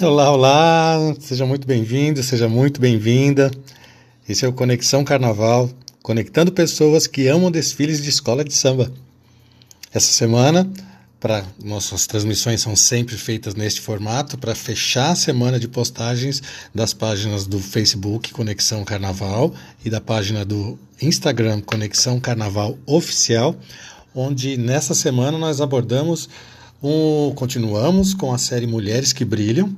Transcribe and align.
Olá, 0.00 0.30
olá, 0.30 1.16
seja 1.18 1.44
muito 1.44 1.66
bem-vindo, 1.66 2.22
seja 2.22 2.48
muito 2.48 2.80
bem-vinda. 2.80 3.50
Esse 4.28 4.44
é 4.44 4.48
o 4.48 4.52
Conexão 4.52 5.02
Carnaval, 5.02 5.68
conectando 6.04 6.52
pessoas 6.52 7.08
que 7.08 7.26
amam 7.26 7.50
desfiles 7.50 8.00
de 8.00 8.08
escola 8.08 8.44
de 8.44 8.54
samba. 8.54 8.92
Essa 9.92 10.12
semana, 10.12 10.70
para 11.18 11.44
nossas 11.60 12.06
transmissões 12.06 12.60
são 12.60 12.76
sempre 12.76 13.16
feitas 13.16 13.56
neste 13.56 13.80
formato 13.80 14.38
para 14.38 14.54
fechar 14.54 15.10
a 15.10 15.16
semana 15.16 15.58
de 15.58 15.66
postagens 15.66 16.44
das 16.72 16.94
páginas 16.94 17.44
do 17.44 17.58
Facebook 17.58 18.32
Conexão 18.32 18.84
Carnaval 18.84 19.52
e 19.84 19.90
da 19.90 20.00
página 20.00 20.44
do 20.44 20.78
Instagram 21.02 21.60
Conexão 21.60 22.20
Carnaval 22.20 22.78
Oficial, 22.86 23.56
onde 24.14 24.56
nessa 24.56 24.94
semana 24.94 25.36
nós 25.36 25.60
abordamos 25.60 26.28
um, 26.82 27.32
continuamos 27.34 28.14
com 28.14 28.32
a 28.32 28.38
série 28.38 28.66
Mulheres 28.66 29.12
que 29.12 29.24
Brilham. 29.24 29.74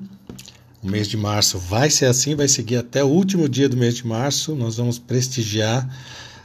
O 0.82 0.88
mês 0.88 1.08
de 1.08 1.16
março 1.16 1.58
vai 1.58 1.91
ser 1.91 2.06
assim, 2.06 2.34
vai 2.34 2.48
seguir 2.48 2.77
até 2.77 3.04
o 3.04 3.08
último 3.08 3.48
dia 3.48 3.68
do 3.68 3.77
mês 3.77 3.95
de 3.95 4.06
março. 4.06 4.54
Nós 4.54 4.77
vamos 4.77 4.98
prestigiar 4.98 5.88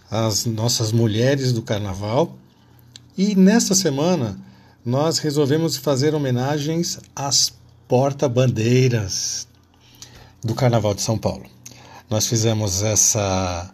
as 0.09 0.45
nossas 0.45 0.91
mulheres 0.91 1.51
do 1.51 1.61
carnaval. 1.61 2.37
E 3.17 3.35
nesta 3.35 3.73
semana 3.73 4.37
nós 4.85 5.19
resolvemos 5.19 5.77
fazer 5.77 6.13
homenagens 6.13 6.99
às 7.15 7.53
porta-bandeiras 7.87 9.47
do 10.43 10.53
Carnaval 10.53 10.93
de 10.93 11.01
São 11.01 11.17
Paulo. 11.17 11.45
Nós 12.09 12.27
fizemos 12.27 12.83
essa 12.83 13.71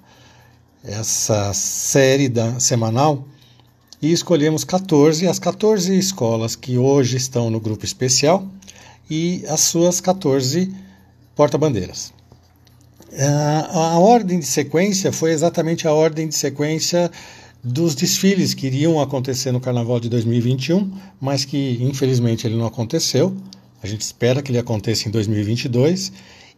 essa 0.84 1.54
série 1.54 2.28
da, 2.28 2.60
semanal 2.60 3.28
e 4.02 4.12
escolhemos 4.12 4.64
14, 4.64 5.28
as 5.28 5.38
14 5.38 5.98
escolas 5.98 6.56
que 6.56 6.78
hoje 6.78 7.18
estão 7.18 7.50
no 7.50 7.60
grupo 7.60 7.86
especial 7.86 8.48
e 9.10 9.44
as 9.48 9.62
suas 9.62 10.02
14 10.02 10.74
porta-bandeiras. 11.36 12.12
A, 13.14 13.94
a 13.94 14.00
ordem 14.00 14.40
de 14.40 14.46
sequência 14.46 15.12
foi 15.12 15.32
exatamente 15.32 15.88
a 15.88 15.94
ordem 15.94 16.28
de 16.28 16.36
sequência 16.36 17.12
dos 17.64 17.94
desfiles 17.94 18.54
que 18.54 18.68
iriam 18.68 19.00
acontecer 19.00 19.52
no 19.52 19.60
Carnaval 19.60 20.00
de 20.00 20.10
2021, 20.10 20.92
mas 21.20 21.46
que 21.46 21.78
infelizmente 21.82 22.48
ele 22.48 22.56
não 22.56 22.66
aconteceu. 22.66 23.36
A 23.84 23.88
gente 23.88 24.02
espera 24.02 24.42
que 24.42 24.52
ele 24.52 24.58
aconteça 24.58 25.08
em 25.08 25.12
2022. 25.12 26.12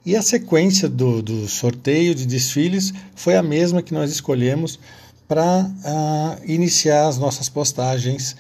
E 0.06 0.16
a 0.16 0.22
sequência 0.22 0.90
do, 0.90 1.22
do 1.22 1.48
sorteio 1.48 2.14
de 2.14 2.26
desfiles 2.26 2.94
foi 3.16 3.36
a 3.36 3.44
mesma 3.44 3.82
que 3.82 3.94
nós 3.94 4.12
escolhemos 4.12 4.80
para 5.28 5.66
uh, 5.66 6.52
iniciar 6.52 7.08
as 7.08 7.18
nossas 7.18 7.50
postagens, 7.50 8.36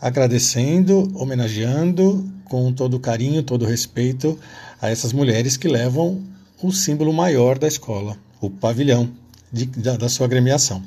agradecendo, 0.00 1.10
homenageando 1.14 2.30
com 2.44 2.72
todo 2.72 3.00
carinho, 3.00 3.42
todo 3.42 3.64
respeito 3.64 4.38
a 4.80 4.88
essas 4.88 5.12
mulheres 5.12 5.56
que 5.56 5.68
levam 5.68 6.22
o 6.62 6.72
símbolo 6.72 7.12
maior 7.12 7.58
da 7.58 7.66
escola, 7.66 8.16
o 8.40 8.50
pavilhão 8.50 9.10
de, 9.52 9.66
da, 9.66 9.96
da, 9.96 10.08
sua 10.08 10.26
agremiação. 10.26 10.82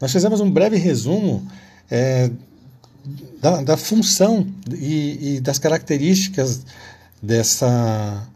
Nós 0.00 0.12
fizemos 0.12 0.40
um 0.40 0.50
breve 0.50 0.76
resumo 0.76 1.46
é, 1.90 2.30
da, 3.40 3.62
da, 3.62 3.76
função 3.76 4.46
e, 4.72 5.36
e 5.36 5.40
das 5.40 5.58
características 5.58 6.64
dessa 7.22 8.26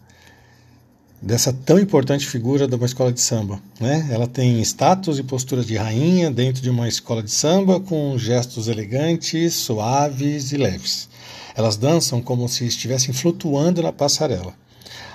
dessa 1.23 1.53
tão 1.53 1.79
importante 1.79 2.27
figura 2.27 2.67
de 2.67 2.75
uma 2.75 2.85
escola 2.85 3.13
de 3.13 3.21
samba. 3.21 3.61
Né? 3.81 4.09
Ela 4.11 4.27
tem 4.27 4.61
status 4.61 5.19
e 5.19 5.23
postura 5.23 5.63
de 5.63 5.77
rainha 5.77 6.31
dentro 6.31 6.61
de 6.61 6.69
uma 6.69 6.89
escola 6.89 7.23
de 7.23 7.31
samba 7.31 7.79
com 7.79 8.19
gestos 8.19 8.67
elegantes, 8.67 9.55
suaves 9.55 10.51
e 10.51 10.57
leves. 10.57 11.09
Elas 11.55 11.77
dançam 11.77 12.21
como 12.21 12.49
se 12.49 12.67
estivessem 12.67 13.15
flutuando 13.15 13.83
na 13.83 13.93
passarela. 13.93 14.53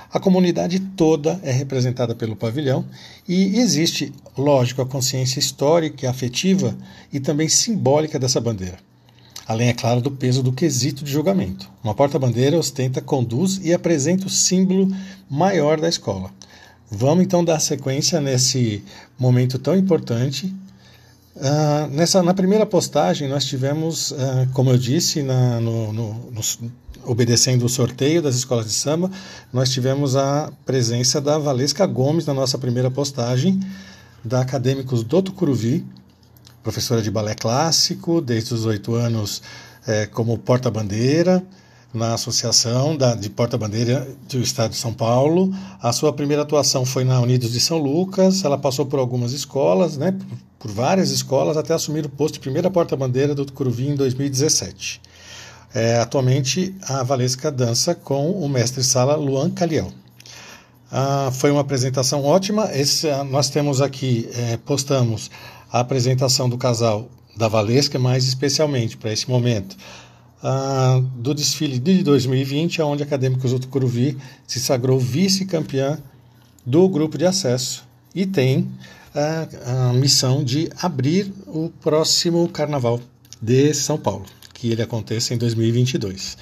A 0.10 0.20
comunidade 0.20 0.80
toda 0.80 1.38
é 1.44 1.52
representada 1.52 2.16
pelo 2.16 2.36
pavilhão 2.36 2.86
e 3.28 3.60
existe, 3.60 4.14
lógico, 4.38 4.82
a 4.82 4.86
consciência 4.86 5.40
histórica 5.40 6.10
afetiva 6.10 6.78
e 7.12 7.20
também 7.20 7.50
simbólica 7.50 8.18
dessa 8.18 8.40
bandeira 8.40 8.78
além, 9.48 9.70
é 9.70 9.74
claro, 9.74 10.02
do 10.02 10.12
peso 10.12 10.44
do 10.44 10.52
quesito 10.52 11.04
de 11.04 11.12
julgamento. 11.12 11.70
Uma 11.84 11.96
porta-bandeira 11.96 12.58
ostenta, 12.58 13.02
conduz 13.02 13.60
e 13.64 13.74
apresenta 13.74 14.28
o 14.28 14.30
símbolo 14.30 14.92
maior 15.30 15.80
da 15.80 15.88
escola. 15.88 16.32
Vamos 16.92 17.24
então 17.24 17.44
dar 17.44 17.60
sequência 17.60 18.20
nesse 18.20 18.84
momento 19.18 19.58
tão 19.58 19.76
importante. 19.76 20.54
Uh, 21.36 21.88
nessa, 21.92 22.22
na 22.24 22.34
primeira 22.34 22.66
postagem, 22.66 23.30
nós 23.30 23.46
tivemos, 23.46 24.12
uh, 24.12 24.16
como 24.54 24.72
eu 24.72 24.78
disse, 24.78 25.22
na, 25.22 25.60
no, 25.60 25.94
no, 25.94 26.14
no, 26.32 26.42
obedecendo 27.06 27.66
o 27.66 27.70
sorteio 27.70 28.22
das 28.22 28.36
escolas 28.36 28.66
de 28.66 28.74
samba, 28.74 29.10
nós 29.54 29.70
tivemos 29.70 30.16
a 30.16 30.52
presença 30.66 31.22
da 31.22 31.38
Valesca 31.38 31.86
Gomes 31.86 32.26
na 32.26 32.34
nossa 32.34 32.58
primeira 32.58 32.90
postagem, 32.92 33.60
da 34.24 34.42
Acadêmicos 34.42 35.04
do 35.04 35.22
Tucuruvi, 35.22 35.86
professora 36.68 37.02
de 37.02 37.10
balé 37.10 37.34
clássico, 37.34 38.20
desde 38.20 38.54
os 38.54 38.66
oito 38.66 38.94
anos 38.94 39.42
é, 39.88 40.06
como 40.06 40.38
porta-bandeira 40.38 41.42
na 41.94 42.14
Associação 42.14 42.98
da, 42.98 43.16
de 43.16 43.30
Porta-Bandeira 43.30 44.06
do 44.30 44.42
Estado 44.42 44.72
de 44.72 44.76
São 44.76 44.94
Paulo. 44.94 45.50
A 45.82 45.94
sua 45.94 46.12
primeira 46.12 46.44
atuação 46.44 46.86
foi 46.86 47.06
na 47.06 47.22
Unidos 47.22 47.54
de 47.54 47.62
São 47.62 47.78
Lucas. 47.78 48.44
Ela 48.44 48.58
passou 48.58 48.86
por 48.86 49.00
algumas 49.00 49.32
escolas, 49.32 49.96
né, 49.96 50.14
por, 50.60 50.70
várias 50.70 51.10
escolas, 51.10 51.56
até 51.56 51.74
assumir 51.74 52.06
o 52.06 52.10
posto 52.10 52.34
de 52.34 52.42
primeira 52.42 52.70
porta-bandeira 52.70 53.34
do 53.34 53.50
Curuvi 53.50 53.88
em 53.88 53.96
2017. 53.96 55.00
É, 55.74 56.00
atualmente, 56.00 56.76
a 56.82 57.02
Valesca 57.02 57.50
dança 57.50 57.96
com 57.96 58.32
o 58.32 58.50
mestre-sala 58.50 59.16
Luan 59.16 59.50
Caliel. 59.52 59.90
Ah, 60.92 61.30
foi 61.34 61.50
uma 61.50 61.62
apresentação 61.62 62.24
ótima. 62.26 62.70
Esse, 62.74 63.08
nós 63.26 63.50
temos 63.50 63.82
aqui, 63.82 64.30
é, 64.34 64.58
postamos 64.58 65.30
a 65.72 65.80
apresentação 65.80 66.50
do 66.50 66.58
casal 66.58 67.10
da 67.36 67.48
Valesca, 67.48 68.00
mais 68.00 68.26
especialmente 68.26 68.98
para 68.98 69.12
esse 69.12 69.30
momento, 69.30 69.78
do 71.16 71.34
desfile 71.34 71.80
de 71.80 72.04
2020, 72.04 72.82
onde 72.82 73.04
Acadêmicos 73.04 73.52
do 73.52 73.60
Tucuruvi 73.60 74.18
se 74.46 74.60
sagrou 74.60 75.00
vice-campeã 75.00 76.00
do 76.66 76.88
grupo 76.88 77.18
de 77.18 77.26
acesso 77.26 77.86
e 78.14 78.26
tem 78.26 78.68
a, 79.14 79.90
a 79.90 79.94
missão 79.94 80.44
de 80.44 80.70
abrir 80.82 81.34
o 81.48 81.70
próximo 81.82 82.48
carnaval 82.50 83.00
de 83.42 83.74
São 83.74 83.98
Paulo, 83.98 84.26
que 84.54 84.72
ele 84.72 84.82
aconteça 84.82 85.34
em 85.34 85.38
2022. 85.38 86.38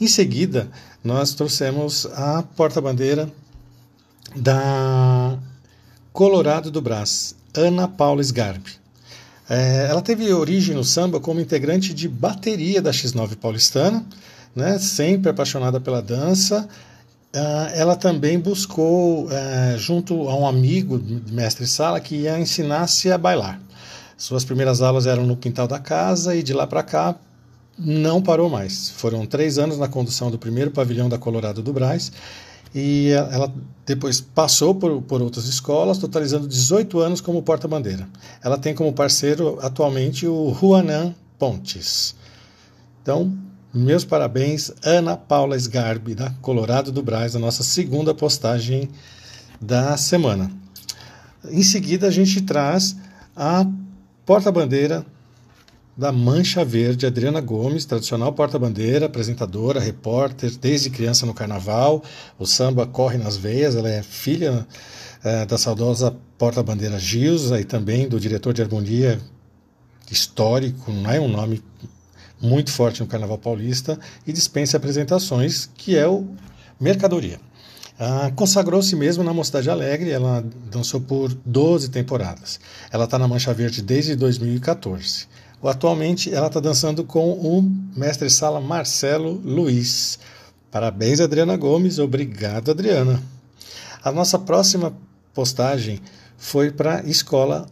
Em 0.00 0.06
seguida, 0.06 0.68
nós 1.02 1.34
trouxemos 1.34 2.06
a 2.06 2.42
porta-bandeira 2.42 3.32
da 4.34 5.38
Colorado 6.12 6.70
do 6.70 6.82
Brás, 6.82 7.36
Ana 7.56 7.88
Paula 7.88 8.22
Sgarbi. 8.22 8.72
É, 9.48 9.86
ela 9.88 10.02
teve 10.02 10.32
origem 10.32 10.74
no 10.74 10.84
samba 10.84 11.20
como 11.20 11.40
integrante 11.40 11.94
de 11.94 12.08
bateria 12.08 12.82
da 12.82 12.90
X9 12.90 13.36
paulistana, 13.36 14.04
né, 14.54 14.78
sempre 14.78 15.30
apaixonada 15.30 15.80
pela 15.80 16.02
dança. 16.02 16.68
Uh, 17.34 17.68
ela 17.74 17.94
também 17.94 18.38
buscou, 18.38 19.26
uh, 19.26 19.78
junto 19.78 20.28
a 20.28 20.34
um 20.34 20.46
amigo, 20.46 21.00
mestre 21.30 21.66
Sala, 21.66 22.00
que 22.00 22.16
ia 22.16 22.38
ensinar-se 22.38 23.12
a 23.12 23.18
bailar. 23.18 23.60
Suas 24.16 24.44
primeiras 24.44 24.80
aulas 24.80 25.06
eram 25.06 25.26
no 25.26 25.36
quintal 25.36 25.68
da 25.68 25.78
casa 25.78 26.34
e 26.34 26.42
de 26.42 26.54
lá 26.54 26.66
para 26.66 26.82
cá 26.82 27.14
não 27.78 28.22
parou 28.22 28.48
mais. 28.48 28.88
Foram 28.88 29.26
três 29.26 29.58
anos 29.58 29.76
na 29.76 29.86
condução 29.86 30.30
do 30.30 30.38
primeiro 30.38 30.70
pavilhão 30.70 31.10
da 31.10 31.18
Colorado 31.18 31.62
do 31.62 31.72
Braz 31.72 32.10
e 32.78 33.08
ela 33.08 33.50
depois 33.86 34.20
passou 34.20 34.74
por, 34.74 35.00
por 35.00 35.22
outras 35.22 35.46
escolas, 35.46 35.96
totalizando 35.96 36.46
18 36.46 37.00
anos 37.00 37.20
como 37.22 37.42
porta-bandeira. 37.42 38.06
Ela 38.44 38.58
tem 38.58 38.74
como 38.74 38.92
parceiro 38.92 39.58
atualmente 39.62 40.26
o 40.26 40.54
Juanan 40.54 41.14
Pontes. 41.38 42.14
Então, 43.00 43.32
meus 43.72 44.04
parabéns, 44.04 44.70
Ana 44.84 45.16
Paula 45.16 45.56
Sgarbi, 45.56 46.14
da 46.14 46.30
Colorado 46.42 46.92
do 46.92 47.02
Braz, 47.02 47.34
a 47.34 47.38
nossa 47.38 47.64
segunda 47.64 48.14
postagem 48.14 48.90
da 49.58 49.96
semana. 49.96 50.50
Em 51.48 51.62
seguida, 51.62 52.08
a 52.08 52.10
gente 52.10 52.42
traz 52.42 52.94
a 53.34 53.66
porta-bandeira 54.26 55.06
da 55.96 56.12
Mancha 56.12 56.64
Verde, 56.64 57.06
Adriana 57.06 57.40
Gomes, 57.40 57.86
tradicional 57.86 58.32
porta-bandeira, 58.32 59.06
apresentadora, 59.06 59.80
repórter, 59.80 60.54
desde 60.58 60.90
criança 60.90 61.24
no 61.24 61.32
carnaval. 61.32 62.02
O 62.38 62.44
samba 62.46 62.86
corre 62.86 63.16
nas 63.16 63.36
veias, 63.36 63.74
ela 63.74 63.88
é 63.88 64.02
filha 64.02 64.66
é, 65.24 65.46
da 65.46 65.56
saudosa 65.56 66.14
porta-bandeira 66.36 66.98
Gilza 66.98 67.58
e 67.58 67.64
também 67.64 68.08
do 68.08 68.20
diretor 68.20 68.52
de 68.52 68.60
harmonia 68.60 69.18
histórico, 70.10 70.92
não 70.92 71.10
é 71.10 71.18
um 71.18 71.28
nome 71.28 71.62
muito 72.40 72.70
forte 72.70 73.00
no 73.00 73.06
carnaval 73.06 73.38
paulista, 73.38 73.98
e 74.26 74.32
dispensa 74.32 74.76
apresentações, 74.76 75.68
que 75.74 75.96
é 75.96 76.06
o 76.06 76.28
Mercadoria. 76.78 77.40
Ah, 77.98 78.30
Consagrou-se 78.36 78.94
mesmo 78.94 79.24
na 79.24 79.32
Mocidade 79.32 79.70
Alegre, 79.70 80.10
ela 80.10 80.44
dançou 80.70 81.00
por 81.00 81.32
12 81.46 81.88
temporadas. 81.88 82.60
Ela 82.90 83.04
está 83.04 83.18
na 83.18 83.26
Mancha 83.26 83.54
Verde 83.54 83.80
desde 83.80 84.14
2014. 84.14 85.26
Atualmente 85.62 86.32
ela 86.32 86.46
está 86.46 86.60
dançando 86.60 87.02
com 87.02 87.32
o 87.32 87.62
mestre-sala 87.96 88.60
Marcelo 88.60 89.32
Luiz. 89.44 90.18
Parabéns, 90.70 91.20
Adriana 91.20 91.56
Gomes. 91.56 91.98
Obrigado, 91.98 92.70
Adriana. 92.70 93.22
A 94.02 94.12
nossa 94.12 94.38
próxima 94.38 94.92
postagem 95.34 96.00
foi 96.36 96.70
para 96.70 97.00
a 97.00 97.04
escola 97.04 97.66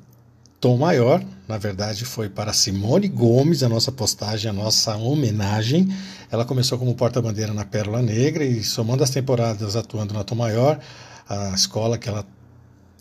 Tom 0.60 0.78
Maior, 0.78 1.22
na 1.46 1.58
verdade 1.58 2.06
foi 2.06 2.30
para 2.30 2.54
Simone 2.54 3.06
Gomes, 3.06 3.62
a 3.62 3.68
nossa 3.68 3.92
postagem, 3.92 4.50
a 4.50 4.52
nossa 4.52 4.96
homenagem. 4.96 5.94
Ela 6.30 6.44
começou 6.44 6.78
como 6.78 6.94
porta-bandeira 6.94 7.52
na 7.52 7.66
Pérola 7.66 8.00
Negra 8.00 8.42
e 8.44 8.64
somando 8.64 9.04
as 9.04 9.10
temporadas 9.10 9.76
atuando 9.76 10.14
na 10.14 10.24
Tom 10.24 10.36
Maior, 10.36 10.80
a 11.28 11.50
escola 11.50 11.98
que 11.98 12.08
ela 12.08 12.26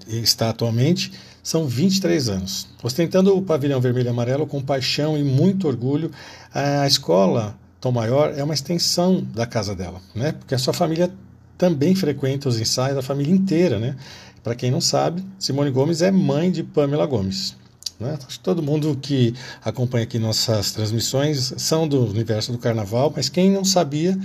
está 0.08 0.50
atualmente, 0.50 1.12
são 1.42 1.68
23 1.68 2.30
anos. 2.30 2.68
Ostentando 2.82 3.36
o 3.36 3.42
pavilhão 3.42 3.82
vermelho 3.82 4.08
e 4.08 4.10
amarelo 4.10 4.48
com 4.48 4.62
paixão 4.62 5.18
e 5.18 5.24
muito 5.24 5.68
orgulho, 5.68 6.12
a 6.54 6.88
escola 6.88 7.58
Tom 7.82 7.92
Maior 7.92 8.34
é 8.38 8.44
uma 8.44 8.54
extensão 8.54 9.22
da 9.34 9.46
casa 9.46 9.76
dela, 9.76 10.02
né? 10.16 10.32
Porque 10.32 10.56
a 10.56 10.58
sua 10.58 10.74
família 10.74 11.12
também 11.58 11.94
frequenta 11.96 12.48
os 12.48 12.60
ensaios, 12.60 12.98
a 12.98 13.02
família 13.02 13.34
inteira, 13.34 13.78
né? 13.78 13.96
Para 14.44 14.56
quem 14.56 14.72
não 14.72 14.82
sabe, 14.82 15.24
Simone 15.40 15.72
Gomes 15.72 16.02
é 16.02 16.12
mãe 16.12 16.52
de 16.52 16.64
Pamela 16.64 17.06
Gomes. 17.06 17.56
Né? 18.00 18.18
Todo 18.42 18.62
mundo 18.62 18.98
que 19.02 19.34
acompanha 19.64 20.04
aqui 20.04 20.20
nossas 20.20 20.72
transmissões 20.72 21.54
são 21.58 21.88
do 21.88 22.06
universo 22.06 22.52
do 22.52 22.58
carnaval, 22.58 23.14
mas 23.16 23.30
quem 23.30 23.50
não 23.50 23.64
sabia, 23.64 24.18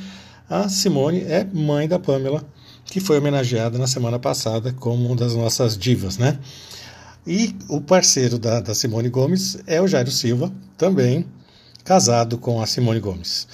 a 0.50 0.68
Simone 0.68 1.20
é 1.20 1.44
mãe 1.44 1.86
da 1.86 1.98
Pamela, 1.98 2.44
que 2.90 3.00
foi 3.00 3.18
homenageada 3.18 3.78
na 3.78 3.86
semana 3.86 4.18
passada 4.18 4.72
como 4.72 5.06
uma 5.06 5.16
das 5.16 5.34
nossas 5.34 5.76
divas, 5.76 6.18
né? 6.18 6.38
E 7.26 7.54
o 7.68 7.80
parceiro 7.80 8.38
da, 8.38 8.60
da 8.60 8.74
Simone 8.74 9.08
Gomes 9.08 9.58
é 9.66 9.80
o 9.80 9.86
Jairo 9.86 10.10
Silva, 10.10 10.52
também 10.76 11.26
casado 11.84 12.38
com 12.38 12.60
a 12.60 12.66
Simone 12.66 13.00
Gomes. 13.00 13.46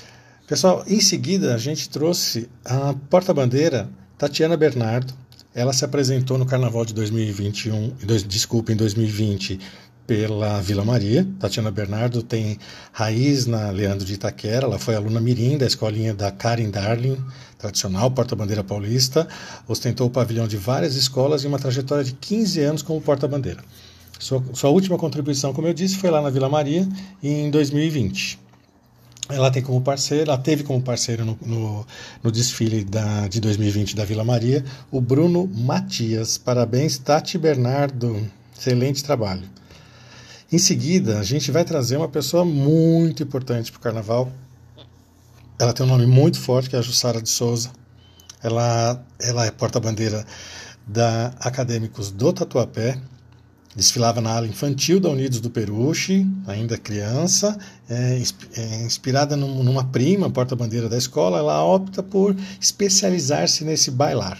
Pessoal, 0.46 0.84
em 0.86 1.00
seguida 1.00 1.54
a 1.54 1.58
gente 1.58 1.88
trouxe 1.88 2.48
a 2.64 2.94
porta-bandeira 3.10 3.88
Tatiana 4.16 4.56
Bernardo, 4.56 5.12
ela 5.54 5.72
se 5.72 5.84
apresentou 5.84 6.36
no 6.36 6.44
Carnaval 6.44 6.84
de 6.84 6.92
2021, 6.94 7.94
dois, 8.04 8.24
desculpa, 8.24 8.72
em 8.72 8.76
2020, 8.76 9.58
pela 10.06 10.60
Vila 10.60 10.84
Maria. 10.84 11.26
Tatiana 11.38 11.70
Bernardo 11.70 12.22
tem 12.22 12.58
raiz 12.92 13.46
na 13.46 13.70
Leandro 13.70 14.04
de 14.04 14.14
Itaquera, 14.14 14.66
ela 14.66 14.78
foi 14.78 14.94
aluna 14.94 15.20
mirim 15.20 15.56
da 15.56 15.66
escolinha 15.66 16.14
da 16.14 16.30
Karen 16.30 16.70
Darling, 16.70 17.18
tradicional 17.58 18.10
porta-bandeira 18.10 18.62
paulista, 18.62 19.26
ostentou 19.66 20.06
o 20.06 20.10
pavilhão 20.10 20.46
de 20.46 20.56
várias 20.56 20.94
escolas 20.94 21.44
e 21.44 21.46
uma 21.46 21.58
trajetória 21.58 22.04
de 22.04 22.12
15 22.12 22.60
anos 22.60 22.82
como 22.82 23.00
porta-bandeira. 23.00 23.62
Sua, 24.18 24.42
sua 24.52 24.70
última 24.70 24.96
contribuição, 24.96 25.52
como 25.52 25.66
eu 25.66 25.74
disse, 25.74 25.96
foi 25.96 26.10
lá 26.10 26.22
na 26.22 26.30
Vila 26.30 26.48
Maria 26.48 26.88
em 27.22 27.50
2020 27.50 28.44
ela 29.28 29.50
tem 29.50 29.62
como 29.62 29.80
parceiro, 29.80 30.30
ela 30.30 30.38
teve 30.38 30.62
como 30.64 30.82
parceiro 30.82 31.24
no, 31.24 31.38
no, 31.40 31.86
no, 32.22 32.30
desfile 32.30 32.84
da, 32.84 33.26
de 33.26 33.40
2020 33.40 33.96
da 33.96 34.04
Vila 34.04 34.22
Maria 34.22 34.62
o 34.90 35.00
Bruno 35.00 35.46
Matias. 35.46 36.36
Parabéns, 36.36 36.98
Tati 36.98 37.38
Bernardo. 37.38 38.30
Excelente 38.56 39.02
trabalho. 39.02 39.44
Em 40.54 40.58
seguida, 40.58 41.18
a 41.18 41.24
gente 41.24 41.50
vai 41.50 41.64
trazer 41.64 41.96
uma 41.96 42.08
pessoa 42.08 42.44
muito 42.44 43.24
importante 43.24 43.72
para 43.72 43.78
o 43.80 43.82
carnaval. 43.82 44.32
Ela 45.58 45.72
tem 45.72 45.84
um 45.84 45.88
nome 45.88 46.06
muito 46.06 46.38
forte, 46.38 46.70
que 46.70 46.76
é 46.76 46.78
a 46.78 46.82
Jussara 46.82 47.20
de 47.20 47.28
Souza. 47.28 47.72
Ela, 48.40 49.04
ela 49.20 49.44
é 49.46 49.50
porta-bandeira 49.50 50.24
da 50.86 51.34
Acadêmicos 51.40 52.12
do 52.12 52.32
Tatuapé 52.32 53.00
Desfilava 53.74 54.20
na 54.20 54.30
ala 54.30 54.46
infantil 54.46 55.00
da 55.00 55.08
Unidos 55.08 55.40
do 55.40 55.50
Peruche, 55.50 56.24
ainda 56.46 56.78
criança, 56.78 57.58
é, 57.90 58.22
é, 58.56 58.84
inspirada 58.84 59.36
num, 59.36 59.64
numa 59.64 59.82
prima, 59.82 60.30
porta-bandeira 60.30 60.88
da 60.88 60.96
escola, 60.96 61.38
ela 61.38 61.64
opta 61.64 62.00
por 62.00 62.36
especializar-se 62.60 63.64
nesse 63.64 63.90
bailar. 63.90 64.38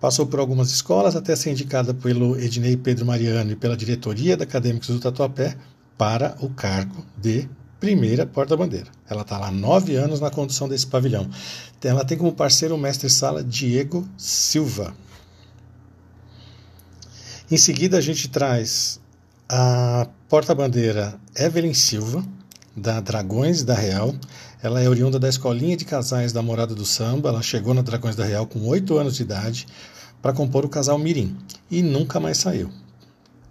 Passou 0.00 0.26
por 0.26 0.40
algumas 0.40 0.70
escolas 0.70 1.14
até 1.14 1.36
ser 1.36 1.50
indicada 1.50 1.92
pelo 1.92 2.40
Ednei 2.40 2.76
Pedro 2.76 3.04
Mariano 3.04 3.52
e 3.52 3.56
pela 3.56 3.76
diretoria 3.76 4.36
da 4.36 4.44
Acadêmicos 4.44 4.88
do 4.88 4.98
Tatuapé 4.98 5.56
para 5.98 6.34
o 6.40 6.48
cargo 6.48 7.04
de 7.18 7.46
primeira 7.78 8.24
porta-bandeira. 8.24 8.86
Ela 9.08 9.22
está 9.22 9.36
lá 9.38 9.48
há 9.48 9.52
nove 9.52 9.96
anos 9.96 10.18
na 10.18 10.30
condução 10.30 10.68
desse 10.68 10.86
pavilhão. 10.86 11.28
Ela 11.82 12.04
tem 12.04 12.16
como 12.16 12.32
parceiro 12.32 12.74
o 12.74 12.78
mestre-sala 12.78 13.44
Diego 13.44 14.08
Silva. 14.16 14.94
Em 17.50 17.56
seguida, 17.56 17.98
a 17.98 18.00
gente 18.00 18.28
traz 18.28 19.00
a 19.48 20.06
porta-bandeira 20.28 21.18
Evelyn 21.34 21.74
Silva, 21.74 22.24
da 22.76 23.00
Dragões 23.00 23.62
da 23.62 23.74
Real. 23.74 24.14
Ela 24.62 24.82
é 24.82 24.88
oriunda 24.88 25.18
da 25.18 25.28
escolinha 25.28 25.76
de 25.76 25.86
casais 25.86 26.32
da 26.32 26.42
Morada 26.42 26.74
do 26.74 26.84
Samba. 26.84 27.30
Ela 27.30 27.42
chegou 27.42 27.72
na 27.72 27.80
Dragões 27.80 28.14
da 28.14 28.24
Real 28.24 28.46
com 28.46 28.66
oito 28.66 28.98
anos 28.98 29.16
de 29.16 29.22
idade 29.22 29.66
para 30.20 30.34
compor 30.34 30.66
o 30.66 30.68
casal 30.68 30.98
Mirim 30.98 31.36
e 31.70 31.82
nunca 31.82 32.20
mais 32.20 32.36
saiu. 32.38 32.70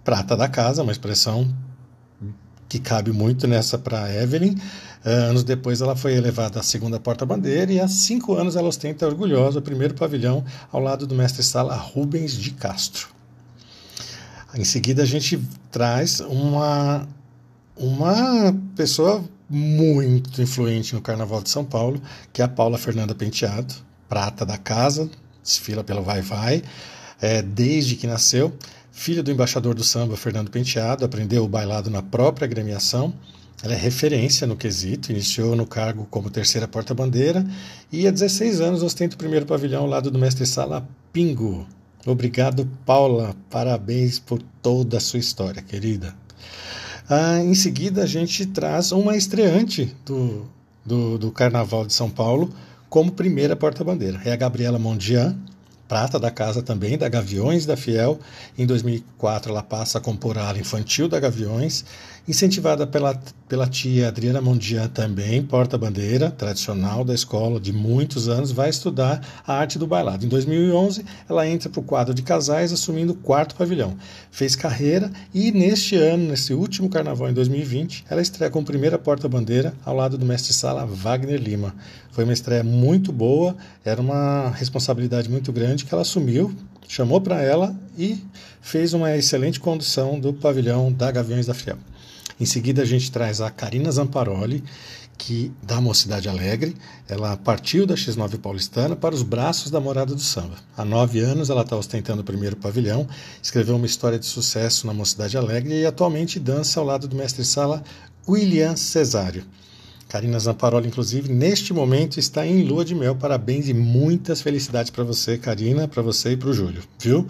Prata 0.04 0.36
da 0.36 0.48
casa, 0.48 0.82
uma 0.82 0.92
expressão 0.92 1.52
que 2.68 2.78
cabe 2.78 3.10
muito 3.10 3.48
nessa 3.48 3.76
para 3.76 4.14
Evelyn. 4.14 4.54
anos 5.04 5.42
depois, 5.42 5.80
ela 5.80 5.96
foi 5.96 6.14
elevada 6.14 6.60
à 6.60 6.62
segunda 6.62 7.00
porta-bandeira 7.00 7.72
e 7.72 7.80
há 7.80 7.88
cinco 7.88 8.34
anos 8.34 8.54
ela 8.54 8.68
ostenta 8.68 9.04
orgulhosa 9.04 9.58
o 9.58 9.62
primeiro 9.62 9.94
pavilhão 9.94 10.44
ao 10.70 10.80
lado 10.80 11.08
do 11.08 11.14
mestre-sala 11.16 11.74
Rubens 11.74 12.34
de 12.34 12.52
Castro. 12.52 13.08
Em 14.54 14.64
seguida, 14.64 15.02
a 15.02 15.06
gente 15.06 15.40
traz 15.72 16.20
uma, 16.20 17.08
uma 17.76 18.56
pessoa 18.76 19.24
muito 19.50 20.40
influente 20.40 20.94
no 20.94 21.00
Carnaval 21.02 21.42
de 21.42 21.50
São 21.50 21.64
Paulo, 21.64 22.00
que 22.32 22.40
é 22.40 22.44
a 22.44 22.48
Paula 22.48 22.78
Fernanda 22.78 23.14
Penteado, 23.14 23.74
prata 24.08 24.46
da 24.46 24.56
casa, 24.56 25.10
desfila 25.42 25.82
pelo 25.82 26.02
Vai 26.02 26.22
Vai, 26.22 26.62
é, 27.20 27.42
desde 27.42 27.96
que 27.96 28.06
nasceu. 28.06 28.56
Filha 28.92 29.22
do 29.22 29.30
embaixador 29.30 29.74
do 29.74 29.82
samba, 29.82 30.16
Fernando 30.16 30.50
Penteado, 30.50 31.04
aprendeu 31.04 31.44
o 31.44 31.48
bailado 31.48 31.90
na 31.90 32.00
própria 32.00 32.46
agremiação. 32.46 33.12
Ela 33.62 33.74
é 33.74 33.76
referência 33.76 34.46
no 34.46 34.56
quesito, 34.56 35.10
iniciou 35.10 35.54
no 35.56 35.66
cargo 35.66 36.06
como 36.10 36.30
terceira 36.30 36.66
porta-bandeira 36.66 37.44
e 37.92 38.06
há 38.06 38.10
16 38.10 38.60
anos 38.60 38.82
ostenta 38.82 39.16
o 39.16 39.18
primeiro 39.18 39.44
pavilhão 39.44 39.82
ao 39.82 39.88
lado 39.88 40.10
do 40.10 40.18
mestre-sala 40.18 40.88
Pingo, 41.12 41.66
Obrigado, 42.06 42.66
Paula. 42.86 43.36
Parabéns 43.50 44.18
por 44.18 44.40
toda 44.62 44.96
a 44.96 45.00
sua 45.00 45.18
história, 45.18 45.60
querida. 45.60 46.14
Ah, 47.12 47.40
em 47.40 47.56
seguida, 47.56 48.04
a 48.04 48.06
gente 48.06 48.46
traz 48.46 48.92
uma 48.92 49.16
estreante 49.16 49.92
do, 50.06 50.46
do, 50.86 51.18
do 51.18 51.32
Carnaval 51.32 51.84
de 51.84 51.92
São 51.92 52.08
Paulo 52.08 52.54
como 52.88 53.10
primeira 53.10 53.56
porta-bandeira. 53.56 54.20
É 54.24 54.30
a 54.30 54.36
Gabriela 54.36 54.78
Mondian, 54.78 55.36
prata 55.88 56.20
da 56.20 56.30
casa 56.30 56.62
também, 56.62 56.96
da 56.96 57.08
Gaviões 57.08 57.66
da 57.66 57.76
Fiel. 57.76 58.20
Em 58.56 58.64
2004, 58.64 59.50
ela 59.50 59.60
passa 59.60 59.98
a 59.98 60.00
compor 60.00 60.38
a 60.38 60.46
ala 60.46 60.60
infantil 60.60 61.08
da 61.08 61.18
Gaviões, 61.18 61.84
incentivada 62.28 62.86
pela, 62.86 63.20
pela 63.48 63.66
tia 63.66 64.08
Adriana 64.08 64.40
Mondian 64.40 64.88
também, 64.88 65.42
porta-bandeira 65.42 66.30
tradicional 66.30 67.04
da 67.04 67.14
escola 67.14 67.58
de 67.58 67.72
muitos 67.72 68.28
anos, 68.28 68.52
vai 68.52 68.70
estudar 68.70 69.20
a 69.46 69.54
arte 69.54 69.78
do 69.78 69.86
bailado. 69.86 70.24
Em 70.24 70.28
2011, 70.28 71.04
ela 71.28 71.46
entra 71.46 71.68
para 71.68 71.80
o 71.80 71.84
quadro 71.84 72.14
de 72.14 72.22
casais, 72.22 72.72
assumindo 72.72 73.12
o 73.12 73.16
quarto 73.16 73.54
pavilhão. 73.54 73.96
Fez 74.30 74.54
carreira 74.54 75.10
e 75.34 75.50
neste 75.50 75.96
ano, 75.96 76.28
nesse 76.28 76.54
último 76.54 76.88
carnaval 76.88 77.28
em 77.28 77.34
2020, 77.34 78.04
ela 78.08 78.22
estreia 78.22 78.50
como 78.50 78.66
primeira 78.66 78.98
porta-bandeira 78.98 79.74
ao 79.84 79.96
lado 79.96 80.16
do 80.16 80.26
mestre-sala 80.26 80.86
Wagner 80.86 81.40
Lima. 81.40 81.74
Foi 82.12 82.24
uma 82.24 82.32
estreia 82.32 82.62
muito 82.62 83.12
boa, 83.12 83.56
era 83.84 84.00
uma 84.00 84.50
responsabilidade 84.50 85.28
muito 85.28 85.52
grande 85.52 85.84
que 85.84 85.94
ela 85.94 86.02
assumiu, 86.02 86.54
chamou 86.88 87.20
para 87.20 87.40
ela 87.40 87.74
e 87.96 88.18
fez 88.60 88.92
uma 88.92 89.16
excelente 89.16 89.60
condução 89.60 90.18
do 90.18 90.32
pavilhão 90.32 90.92
da 90.92 91.10
Gaviões 91.10 91.46
da 91.46 91.54
Fiel. 91.54 91.78
Em 92.40 92.46
seguida, 92.46 92.80
a 92.80 92.86
gente 92.86 93.12
traz 93.12 93.42
a 93.42 93.50
Karina 93.50 93.92
Zamparoli, 93.92 94.64
que 95.18 95.52
da 95.62 95.78
Mocidade 95.78 96.26
Alegre, 96.26 96.74
ela 97.06 97.36
partiu 97.36 97.86
da 97.86 97.94
X9 97.94 98.38
paulistana 98.38 98.96
para 98.96 99.14
os 99.14 99.22
braços 99.22 99.70
da 99.70 99.78
Morada 99.78 100.14
do 100.14 100.20
Samba. 100.20 100.56
Há 100.74 100.82
nove 100.82 101.20
anos 101.20 101.50
ela 101.50 101.60
está 101.60 101.76
ostentando 101.76 102.22
o 102.22 102.24
primeiro 102.24 102.56
pavilhão, 102.56 103.06
escreveu 103.42 103.76
uma 103.76 103.84
história 103.84 104.18
de 104.18 104.24
sucesso 104.24 104.86
na 104.86 104.94
Mocidade 104.94 105.36
Alegre 105.36 105.78
e 105.78 105.84
atualmente 105.84 106.40
dança 106.40 106.80
ao 106.80 106.86
lado 106.86 107.06
do 107.06 107.14
mestre-sala 107.14 107.84
William 108.26 108.74
Cesário. 108.74 109.44
Karina 110.08 110.38
Zamparoli, 110.38 110.88
inclusive, 110.88 111.30
neste 111.30 111.74
momento 111.74 112.18
está 112.18 112.46
em 112.46 112.64
lua 112.64 112.84
de 112.84 112.94
mel. 112.94 113.14
Parabéns 113.14 113.68
e 113.68 113.74
muitas 113.74 114.40
felicidades 114.40 114.90
para 114.90 115.04
você, 115.04 115.36
Karina, 115.36 115.86
para 115.86 116.02
você 116.02 116.32
e 116.32 116.36
para 116.36 116.48
o 116.48 116.54
Júlio, 116.54 116.82
viu? 116.98 117.28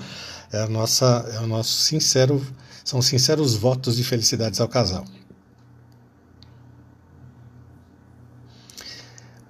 É, 0.53 0.67
nossa, 0.69 1.29
é 1.35 1.41
o 1.41 1.47
nosso 1.47 1.73
sincero, 1.83 2.41
são 2.85 3.01
sinceros 3.01 3.55
votos 3.55 3.97
de 3.97 4.05
felicidades 4.05 4.61
ao 4.61 4.69
casal. 4.69 5.05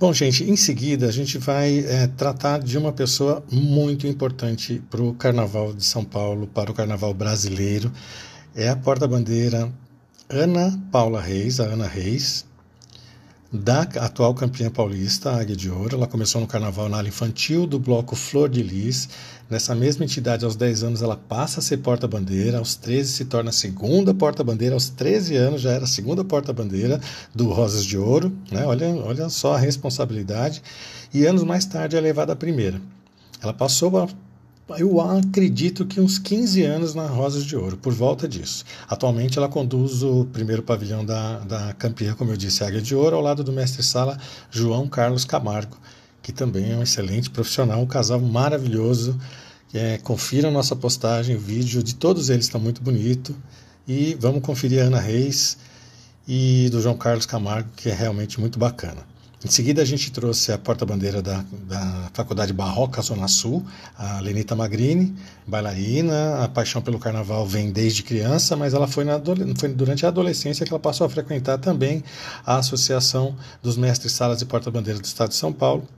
Bom, 0.01 0.15
gente, 0.15 0.45
em 0.45 0.57
seguida 0.57 1.09
a 1.09 1.13
gente 1.13 1.37
vai 1.37 1.81
é, 1.81 2.07
tratar 2.07 2.61
de 2.61 2.79
uma 2.79 2.91
pessoa 2.91 3.45
muito 3.53 4.07
importante 4.07 4.83
para 4.89 5.03
o 5.03 5.13
Carnaval 5.13 5.75
de 5.75 5.85
São 5.85 6.03
Paulo, 6.03 6.47
para 6.47 6.71
o 6.71 6.75
Carnaval 6.75 7.13
brasileiro. 7.13 7.93
É 8.55 8.71
a 8.71 8.77
porta-bandeira 8.77 9.71
Ana 10.27 10.81
Paula 10.91 11.21
Reis, 11.21 11.61
a 11.61 11.65
Ana 11.65 11.87
Reis, 11.87 12.47
da 13.53 13.83
atual 13.83 14.33
campeã 14.33 14.71
paulista, 14.71 15.33
Águia 15.33 15.57
de 15.57 15.69
Ouro. 15.69 15.97
Ela 15.97 16.07
começou 16.07 16.41
no 16.41 16.47
carnaval 16.47 16.89
na 16.89 16.99
ala 16.99 17.09
infantil 17.09 17.67
do 17.67 17.79
bloco 17.79 18.15
Flor 18.15 18.49
de 18.49 18.63
Lis. 18.63 19.09
Nessa 19.49 19.75
mesma 19.75 20.05
entidade, 20.05 20.45
aos 20.45 20.55
10 20.55 20.85
anos, 20.85 21.03
ela 21.03 21.17
passa 21.17 21.59
a 21.59 21.63
ser 21.63 21.79
porta-bandeira. 21.79 22.59
Aos 22.59 22.77
13 22.77 23.11
se 23.11 23.25
torna 23.25 23.51
a 23.51 23.53
segunda 23.53 24.15
porta-bandeira. 24.15 24.75
Aos 24.75 24.89
13 24.89 25.35
anos 25.35 25.61
já 25.61 25.73
era 25.73 25.85
a 25.85 25.89
segunda 25.89 26.23
porta-bandeira 26.23 27.01
do 27.35 27.49
Rosas 27.49 27.85
de 27.85 27.99
Ouro. 27.99 28.33
Né? 28.53 28.65
Olha, 28.65 28.89
olha 28.89 29.29
só 29.29 29.55
a 29.55 29.59
responsabilidade. 29.59 30.63
E 31.13 31.27
anos 31.27 31.43
mais 31.43 31.65
tarde 31.65 31.97
é 31.97 32.01
levada 32.01 32.33
a 32.33 32.37
primeira. 32.37 32.81
Ela 33.43 33.53
passou 33.53 33.99
a 33.99 34.09
eu 34.79 35.01
acredito 35.01 35.85
que 35.85 36.01
uns 36.01 36.19
15 36.19 36.63
anos 36.63 36.95
na 36.95 37.07
Rosas 37.07 37.45
de 37.45 37.57
Ouro, 37.57 37.77
por 37.77 37.93
volta 37.93 38.29
disso. 38.29 38.65
Atualmente 38.89 39.39
ela 39.39 39.49
conduz 39.49 40.03
o 40.03 40.25
primeiro 40.27 40.63
pavilhão 40.63 41.05
da, 41.05 41.39
da 41.41 41.73
campeã, 41.75 42.15
como 42.15 42.31
eu 42.31 42.37
disse, 42.37 42.63
Águia 42.65 42.81
de 42.81 42.95
Ouro, 42.95 43.17
ao 43.17 43.23
lado 43.23 43.43
do 43.43 43.53
mestre-sala 43.53 44.19
João 44.51 44.89
Carlos 44.89 45.25
Camargo, 45.25 45.77
que 46.23 46.33
também 46.33 46.73
é 46.73 46.77
um 46.77 46.83
excelente 46.83 47.31
profissional, 47.31 47.81
um 47.81 47.87
casal 47.87 48.21
maravilhoso. 48.21 49.19
É, 49.73 49.99
confiram 49.99 50.51
nossa 50.51 50.75
postagem, 50.75 51.37
o 51.37 51.41
vídeo 51.41 51.83
de 51.83 51.95
todos 51.95 52.31
eles 52.31 52.47
está 52.47 52.59
muito 52.59 52.83
bonito. 52.83 53.35
E 53.87 54.17
vamos 54.21 54.43
conferir 54.43 54.83
a 54.83 54.87
Ana 54.87 55.01
Reis 55.01 55.57
e 56.27 56.69
do 56.71 56.81
João 56.81 56.97
Carlos 56.97 57.27
Camargo, 57.27 57.69
que 57.77 57.89
é 57.89 57.95
realmente 57.95 58.39
muito 58.39 58.59
bacana. 58.59 59.10
Em 59.43 59.49
seguida, 59.49 59.81
a 59.81 59.87
gente 59.87 60.13
trouxe 60.13 60.53
a 60.53 60.59
porta-bandeira 60.59 61.23
da, 61.23 61.43
da 61.67 62.11
Faculdade 62.13 62.53
Barroca 62.53 63.01
Zona 63.01 63.27
Sul, 63.27 63.65
a 63.97 64.21
Lenita 64.21 64.55
Magrini, 64.55 65.17
bailarina. 65.47 66.45
A 66.45 66.49
paixão 66.49 66.83
pelo 66.83 66.99
carnaval 66.99 67.47
vem 67.47 67.71
desde 67.71 68.03
criança, 68.03 68.55
mas 68.55 68.75
ela 68.75 68.87
foi, 68.87 69.03
na, 69.03 69.19
foi 69.57 69.71
durante 69.71 70.05
a 70.05 70.09
adolescência 70.11 70.67
que 70.67 70.71
ela 70.71 70.79
passou 70.79 71.07
a 71.07 71.11
frequentar 71.11 71.57
também 71.57 72.05
a 72.45 72.59
Associação 72.59 73.35
dos 73.63 73.79
Mestres 73.79 74.13
Salas 74.13 74.43
e 74.43 74.45
Porta-Bandeira 74.45 75.01
do 75.01 75.07
Estado 75.07 75.31
de 75.31 75.37
São 75.37 75.55
Paulo, 75.55 75.89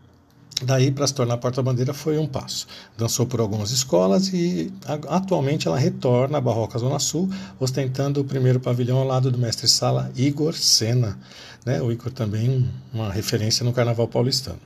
Daí, 0.65 0.91
para 0.91 1.07
se 1.07 1.15
tornar 1.15 1.39
porta-bandeira, 1.39 1.93
foi 1.93 2.19
um 2.19 2.27
passo. 2.27 2.67
Dançou 2.97 3.27
por 3.27 3.41
algumas 3.41 3.71
escolas 3.71 4.29
e 4.29 4.73
atualmente 5.09 5.67
ela 5.67 5.79
retorna 5.79 6.39
à 6.39 6.41
Barroca 6.41 6.79
Zona 6.79 6.99
Sul, 6.99 7.29
ostentando 7.59 8.21
o 8.21 8.25
primeiro 8.25 8.61
pavilhão 8.61 8.99
ao 8.99 9.07
lado 9.07 9.31
do 9.31 9.39
mestre-sala 9.39 10.11
Igor 10.17 10.55
Sena. 10.55 11.19
Né? 11.67 11.81
O 11.83 11.91
Igor 11.91 12.13
também 12.13 12.69
uma 12.93 13.11
referência 13.13 13.65
no 13.65 13.73
carnaval 13.73 14.07
paulistano. 14.07 14.59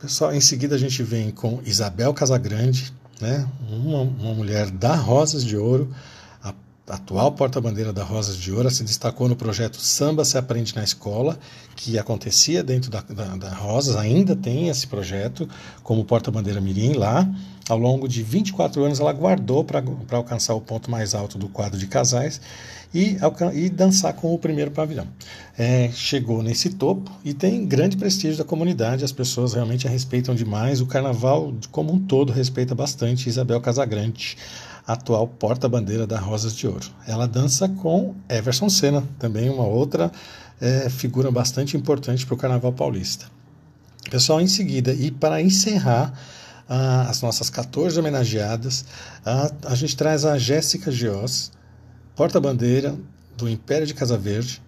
Pessoal, 0.00 0.32
em 0.32 0.40
seguida 0.40 0.76
a 0.76 0.78
gente 0.78 1.02
vem 1.02 1.30
com 1.30 1.60
Isabel 1.64 2.14
Casagrande, 2.14 2.92
né? 3.20 3.48
uma, 3.68 4.02
uma 4.02 4.34
mulher 4.34 4.70
da 4.70 4.94
Rosas 4.94 5.44
de 5.44 5.56
Ouro, 5.56 5.92
atual 6.88 7.32
porta-bandeira 7.32 7.92
da 7.92 8.02
Rosas 8.02 8.36
de 8.36 8.52
Ouro, 8.52 8.70
se 8.70 8.82
destacou 8.82 9.28
no 9.28 9.36
projeto 9.36 9.80
Samba 9.80 10.24
se 10.24 10.38
Aprende 10.38 10.74
na 10.74 10.82
Escola, 10.82 11.38
que 11.76 11.98
acontecia 11.98 12.62
dentro 12.62 12.90
da, 12.90 13.00
da, 13.00 13.36
da 13.36 13.50
Rosas, 13.50 13.96
ainda 13.96 14.34
tem 14.34 14.68
esse 14.68 14.86
projeto 14.86 15.48
como 15.82 16.04
porta-bandeira 16.04 16.60
Mirim 16.60 16.94
lá. 16.94 17.28
Ao 17.68 17.76
longo 17.76 18.08
de 18.08 18.22
24 18.22 18.82
anos, 18.82 18.98
ela 18.98 19.12
guardou 19.12 19.62
para 19.62 19.82
alcançar 20.12 20.54
o 20.54 20.60
ponto 20.60 20.90
mais 20.90 21.14
alto 21.14 21.36
do 21.36 21.48
quadro 21.48 21.78
de 21.78 21.86
casais 21.86 22.40
e, 22.94 23.18
e 23.52 23.68
dançar 23.68 24.14
com 24.14 24.34
o 24.34 24.38
primeiro 24.38 24.70
pavilhão. 24.70 25.06
É, 25.56 25.90
chegou 25.92 26.42
nesse 26.42 26.70
topo 26.70 27.10
e 27.22 27.34
tem 27.34 27.66
grande 27.66 27.96
prestígio 27.96 28.38
da 28.38 28.44
comunidade, 28.44 29.04
as 29.04 29.12
pessoas 29.12 29.52
realmente 29.52 29.86
a 29.86 29.90
respeitam 29.90 30.34
demais. 30.34 30.80
O 30.80 30.86
carnaval, 30.86 31.52
como 31.70 31.92
um 31.92 31.98
todo, 31.98 32.32
respeita 32.32 32.74
bastante 32.74 33.28
Isabel 33.28 33.60
Casagrande 33.60 34.38
atual 34.88 35.28
porta-bandeira 35.28 36.06
da 36.06 36.18
Rosas 36.18 36.56
de 36.56 36.66
Ouro. 36.66 36.86
Ela 37.06 37.28
dança 37.28 37.68
com 37.68 38.14
Everson 38.26 38.70
Senna, 38.70 39.04
também 39.18 39.50
uma 39.50 39.66
outra 39.66 40.10
é, 40.58 40.88
figura 40.88 41.30
bastante 41.30 41.76
importante 41.76 42.24
para 42.24 42.34
o 42.34 42.38
Carnaval 42.38 42.72
Paulista. 42.72 43.26
Pessoal, 44.10 44.40
em 44.40 44.46
seguida, 44.46 44.94
e 44.94 45.10
para 45.10 45.42
encerrar 45.42 46.18
ah, 46.66 47.06
as 47.10 47.20
nossas 47.20 47.50
14 47.50 48.00
homenageadas, 48.00 48.86
ah, 49.26 49.52
a 49.66 49.74
gente 49.74 49.94
traz 49.94 50.24
a 50.24 50.38
Jéssica 50.38 50.90
Gios, 50.90 51.52
porta-bandeira 52.16 52.96
do 53.36 53.46
Império 53.46 53.86
de 53.86 53.92
Casa 53.92 54.16
Verde, 54.16 54.62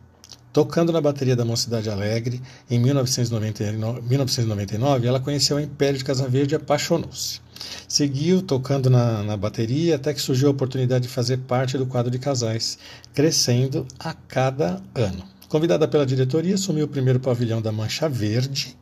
tocando 0.53 0.93
na 0.93 1.01
bateria 1.01 1.35
da 1.35 1.45
Mocidade 1.47 1.89
Alegre 1.89 2.43
em 2.69 2.79
1999, 2.79 4.03
1999 4.03 5.07
ela 5.07 5.21
conheceu 5.21 5.57
o 5.57 5.61
Império 5.61 5.97
de 5.97 6.05
Casa 6.05 6.29
Verde 6.29 6.55
e 6.55 6.57
apaixonou-se. 6.57 7.41
Seguiu 7.89 8.43
tocando 8.43 8.89
na, 8.89 9.23
na 9.23 9.37
bateria 9.37 9.97
até 9.97 10.15
que 10.15 10.21
surgiu 10.21 10.49
a 10.49 10.53
oportunidade 10.53 11.05
de 11.05 11.09
fazer 11.09 11.39
parte 11.39 11.77
do 11.77 11.87
quadro 11.87 12.11
de 12.11 12.19
casais, 12.19 12.79
crescendo 13.15 13.87
a 13.99 14.13
cada 14.13 14.83
ano. 14.95 15.25
Convidada 15.49 15.89
pela 15.89 16.07
diretoria, 16.07 16.55
assumiu 16.55 16.85
o 16.85 16.89
primeiro 16.89 17.19
pavilhão 17.19 17.61
da 17.61 17.73
Mancha 17.73 18.09
Verde, 18.09 18.77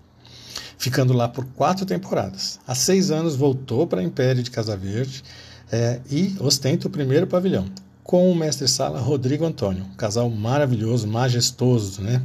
ficando 0.76 1.12
lá 1.12 1.26
por 1.26 1.44
quatro 1.46 1.86
temporadas. 1.86 2.60
Há 2.66 2.74
seis 2.74 3.10
anos 3.10 3.34
voltou 3.34 3.86
para 3.86 4.02
Império 4.02 4.42
de 4.42 4.50
Casa 4.50 4.76
Verde 4.76 5.24
é, 5.72 6.00
e 6.10 6.36
ostenta 6.40 6.86
o 6.86 6.90
primeiro 6.90 7.26
pavilhão, 7.26 7.66
com 8.02 8.30
o 8.30 8.34
mestre-sala 8.34 9.00
Rodrigo 9.00 9.44
Antônio, 9.44 9.84
um 9.84 9.96
casal 9.96 10.30
maravilhoso, 10.30 11.06
majestoso, 11.06 12.00
né? 12.02 12.22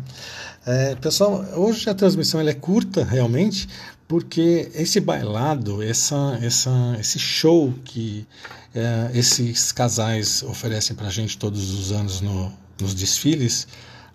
É, 0.66 0.96
pessoal, 0.96 1.44
hoje 1.58 1.90
a 1.90 1.94
transmissão 1.94 2.40
é 2.40 2.54
curta 2.54 3.04
realmente, 3.04 3.68
porque 4.08 4.70
esse 4.76 5.00
bailado, 5.00 5.82
essa, 5.82 6.38
essa, 6.42 6.98
esse 7.00 7.18
show 7.18 7.74
que 7.84 8.28
é, 8.74 9.12
esses 9.14 9.72
casais 9.72 10.44
oferecem 10.44 10.96
para 10.96 11.08
a 11.08 11.12
gente 11.12 11.38
todos 11.38 11.72
os 11.72 11.92
anos 11.92 12.22
no, 12.22 12.52
nos 12.80 12.94
desfiles, 12.94 13.68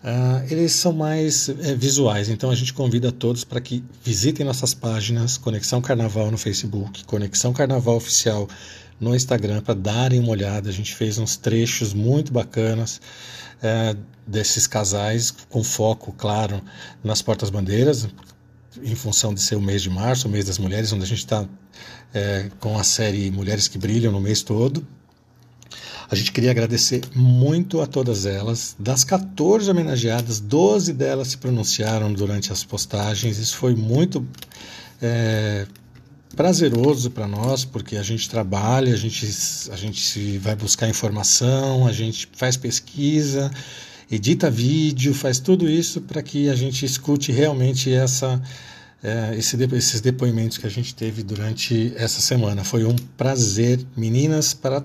é, 0.02 0.52
eles 0.52 0.72
são 0.72 0.92
mais 0.92 1.48
é, 1.48 1.74
visuais. 1.74 2.28
Então 2.28 2.50
a 2.50 2.54
gente 2.54 2.72
convida 2.72 3.10
todos 3.10 3.44
para 3.44 3.60
que 3.60 3.82
visitem 4.04 4.44
nossas 4.44 4.74
páginas 4.74 5.36
Conexão 5.36 5.80
Carnaval 5.80 6.30
no 6.30 6.38
Facebook, 6.38 7.04
Conexão 7.04 7.52
Carnaval 7.52 7.96
Oficial 7.96 8.48
no 9.00 9.14
Instagram 9.14 9.60
para 9.60 9.74
darem 9.74 10.20
uma 10.20 10.30
olhada. 10.30 10.68
A 10.68 10.72
gente 10.72 10.94
fez 10.94 11.18
uns 11.18 11.36
trechos 11.36 11.94
muito 11.94 12.32
bacanas 12.32 13.00
é, 13.62 13.96
desses 14.26 14.66
casais, 14.66 15.30
com 15.30 15.64
foco, 15.64 16.12
claro, 16.12 16.62
nas 17.02 17.22
portas-bandeiras, 17.22 18.08
em 18.82 18.94
função 18.94 19.32
de 19.34 19.40
ser 19.40 19.56
o 19.56 19.60
mês 19.60 19.82
de 19.82 19.90
março, 19.90 20.28
o 20.28 20.30
mês 20.30 20.44
das 20.44 20.58
mulheres, 20.58 20.92
onde 20.92 21.04
a 21.04 21.06
gente 21.06 21.18
está 21.18 21.46
é, 22.12 22.50
com 22.60 22.78
a 22.78 22.84
série 22.84 23.30
Mulheres 23.30 23.68
que 23.68 23.78
Brilham 23.78 24.12
no 24.12 24.20
mês 24.20 24.42
todo. 24.42 24.86
A 26.10 26.14
gente 26.14 26.32
queria 26.32 26.50
agradecer 26.50 27.02
muito 27.14 27.82
a 27.82 27.86
todas 27.86 28.24
elas. 28.24 28.74
Das 28.78 29.04
14 29.04 29.70
homenageadas, 29.70 30.40
12 30.40 30.94
delas 30.94 31.28
se 31.28 31.36
pronunciaram 31.36 32.12
durante 32.12 32.50
as 32.50 32.64
postagens. 32.64 33.36
Isso 33.38 33.56
foi 33.56 33.74
muito 33.74 34.26
é, 35.02 35.66
prazeroso 36.34 37.10
para 37.10 37.26
nós, 37.26 37.66
porque 37.66 37.96
a 37.96 38.02
gente 38.02 38.28
trabalha, 38.30 38.94
a 38.94 38.96
gente, 38.96 39.26
a 39.70 39.76
gente 39.76 40.38
vai 40.38 40.56
buscar 40.56 40.88
informação, 40.88 41.86
a 41.86 41.92
gente 41.92 42.26
faz 42.32 42.56
pesquisa, 42.56 43.50
edita 44.10 44.50
vídeo, 44.50 45.12
faz 45.14 45.38
tudo 45.38 45.68
isso 45.68 46.00
para 46.00 46.22
que 46.22 46.48
a 46.48 46.54
gente 46.54 46.84
escute 46.84 47.30
realmente 47.30 47.92
essa, 47.92 48.40
é, 49.02 49.34
esse, 49.36 49.56
esses 49.74 50.00
depoimentos 50.00 50.58
que 50.58 50.66
a 50.66 50.70
gente 50.70 50.94
teve 50.94 51.22
durante 51.22 51.92
essa 51.96 52.20
semana. 52.20 52.64
Foi 52.64 52.84
um 52.84 52.96
prazer, 53.16 53.84
meninas, 53.96 54.54
para 54.54 54.82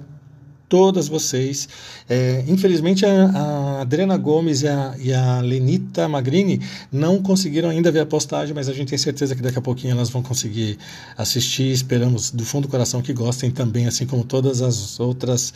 todas 0.74 1.08
vocês. 1.08 1.70
É, 2.10 2.44
infelizmente, 2.48 3.06
a, 3.06 3.26
a, 3.30 3.82
Adriana 3.82 4.18
Gomes 4.18 4.64
e 4.64 4.68
a, 4.68 4.96
e 5.00 5.14
a, 5.14 5.40
Lenita 5.40 6.08
Magrini 6.08 6.60
não 6.92 7.22
conseguiram 7.22 7.70
ainda 7.70 7.92
ver 7.92 8.00
a 8.00 8.08
postagem, 8.08 8.56
mas 8.56 8.68
a 8.68 8.74
gente 8.74 8.90
tem 8.90 8.98
certeza 8.98 9.36
que 9.36 9.42
daqui 9.44 9.60
a 9.60 9.62
pouquinho 9.62 9.92
elas 9.92 10.10
vão 10.10 10.24
conseguir 10.24 10.80
assistir. 11.16 11.72
Esperamos 11.72 12.32
do 12.32 12.44
fundo 12.44 12.64
do 12.64 12.72
coração 12.72 13.04
que 13.04 13.14
gostem 13.14 13.52
também, 13.52 13.86
assim 13.86 14.08
como 14.08 14.24
todas 14.24 14.64
as 14.64 15.00
outras 15.00 15.54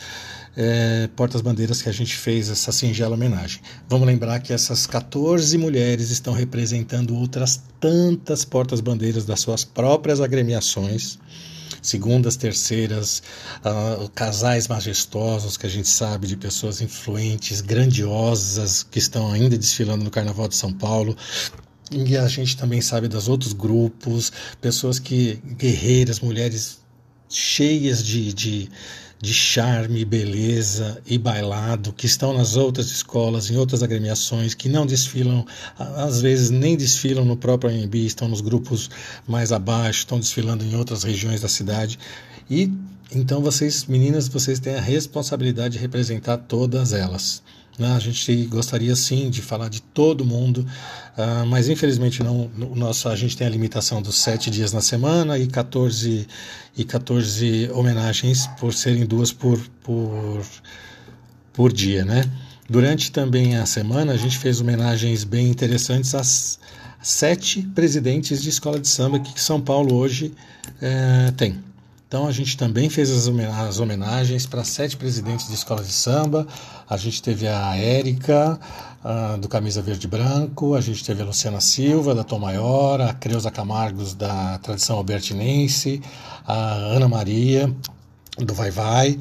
é, 0.56 1.08
portas-bandeiras 1.16 1.82
que 1.82 1.88
a 1.88 1.92
gente 1.92 2.14
fez 2.14 2.48
essa 2.48 2.70
singela 2.70 3.16
homenagem. 3.16 3.60
Vamos 3.88 4.06
lembrar 4.06 4.38
que 4.38 4.52
essas 4.52 4.86
14 4.86 5.58
mulheres 5.58 6.10
estão 6.10 6.32
representando 6.32 7.16
outras 7.16 7.60
tantas 7.80 8.44
portas-bandeiras 8.44 9.24
das 9.24 9.40
suas 9.40 9.64
próprias 9.64 10.20
agremiações 10.20 11.18
segundas, 11.88 12.36
terceiras, 12.36 13.22
uh, 13.64 14.08
casais 14.10 14.68
majestosos 14.68 15.56
que 15.56 15.66
a 15.66 15.70
gente 15.70 15.88
sabe 15.88 16.26
de 16.26 16.36
pessoas 16.36 16.80
influentes, 16.80 17.60
grandiosas 17.60 18.82
que 18.82 18.98
estão 18.98 19.32
ainda 19.32 19.56
desfilando 19.56 20.04
no 20.04 20.10
Carnaval 20.10 20.48
de 20.48 20.56
São 20.56 20.72
Paulo. 20.72 21.16
E 21.90 22.16
a 22.16 22.28
gente 22.28 22.56
também 22.56 22.82
sabe 22.82 23.08
dos 23.08 23.28
outros 23.28 23.52
grupos, 23.52 24.30
pessoas 24.60 24.98
que 24.98 25.40
guerreiras, 25.56 26.20
mulheres 26.20 26.80
cheias 27.28 28.02
de, 28.02 28.32
de 28.32 28.70
de 29.20 29.34
charme, 29.34 30.04
beleza 30.04 31.02
e 31.06 31.18
bailado 31.18 31.92
que 31.92 32.06
estão 32.06 32.32
nas 32.32 32.56
outras 32.56 32.86
escolas, 32.90 33.50
em 33.50 33.56
outras 33.56 33.82
agremiações, 33.82 34.54
que 34.54 34.68
não 34.68 34.86
desfilam, 34.86 35.44
às 35.76 36.20
vezes 36.20 36.50
nem 36.50 36.76
desfilam 36.76 37.24
no 37.24 37.36
próprio 37.36 37.70
AMB, 37.70 37.94
estão 37.96 38.28
nos 38.28 38.40
grupos 38.40 38.88
mais 39.26 39.50
abaixo, 39.52 40.00
estão 40.00 40.20
desfilando 40.20 40.64
em 40.64 40.76
outras 40.76 41.02
regiões 41.02 41.40
da 41.40 41.48
cidade. 41.48 41.98
E 42.48 42.70
então 43.14 43.40
vocês, 43.40 43.86
meninas, 43.86 44.28
vocês 44.28 44.60
têm 44.60 44.74
a 44.74 44.80
responsabilidade 44.80 45.74
de 45.74 45.80
representar 45.80 46.36
todas 46.36 46.92
elas. 46.92 47.42
Né? 47.78 47.92
A 47.94 47.98
gente 47.98 48.44
gostaria 48.46 48.94
sim 48.96 49.30
de 49.30 49.40
falar 49.40 49.68
de 49.68 49.80
todo 49.80 50.24
mundo, 50.24 50.66
uh, 51.16 51.46
mas 51.46 51.68
infelizmente 51.68 52.22
não. 52.22 52.50
No 52.56 52.74
nosso, 52.74 53.08
a 53.08 53.16
gente 53.16 53.36
tem 53.36 53.46
a 53.46 53.50
limitação 53.50 54.02
dos 54.02 54.16
sete 54.16 54.50
dias 54.50 54.72
na 54.72 54.80
semana 54.80 55.38
e 55.38 55.46
14, 55.46 56.26
e 56.76 56.84
14 56.84 57.70
homenagens 57.72 58.46
por 58.58 58.74
serem 58.74 59.06
duas 59.06 59.32
por, 59.32 59.58
por, 59.82 60.42
por 61.52 61.72
dia, 61.72 62.04
né? 62.04 62.24
Durante 62.68 63.10
também 63.10 63.56
a 63.56 63.64
semana, 63.64 64.12
a 64.12 64.16
gente 64.16 64.36
fez 64.36 64.60
homenagens 64.60 65.24
bem 65.24 65.48
interessantes 65.48 66.14
às 66.14 66.58
sete 67.00 67.62
presidentes 67.62 68.42
de 68.42 68.48
escola 68.48 68.78
de 68.78 68.88
samba 68.88 69.20
que 69.20 69.40
São 69.40 69.60
Paulo 69.60 69.94
hoje 69.94 70.34
é, 70.82 71.30
tem. 71.36 71.58
Então 72.08 72.26
a 72.26 72.32
gente 72.32 72.56
também 72.56 72.88
fez 72.88 73.10
as 73.10 73.78
homenagens 73.78 74.46
para 74.46 74.64
sete 74.64 74.96
presidentes 74.96 75.46
de 75.46 75.52
escola 75.52 75.84
de 75.84 75.92
samba. 75.92 76.46
A 76.88 76.96
gente 76.96 77.22
teve 77.22 77.46
a 77.46 77.76
Érica, 77.76 78.58
do 79.38 79.46
Camisa 79.46 79.82
Verde 79.82 80.06
e 80.06 80.10
Branco, 80.10 80.74
a 80.74 80.80
gente 80.80 81.04
teve 81.04 81.20
a 81.20 81.26
Luciana 81.26 81.60
Silva, 81.60 82.14
da 82.14 82.24
Tom 82.24 82.38
Maior, 82.38 82.98
a 83.02 83.12
Creuza 83.12 83.50
Camargos, 83.50 84.14
da 84.14 84.56
Tradição 84.58 84.96
Albertinense, 84.96 86.00
a 86.46 86.76
Ana 86.76 87.08
Maria, 87.08 87.70
do 88.38 88.54
Vai 88.54 88.70
Vai. 88.70 89.20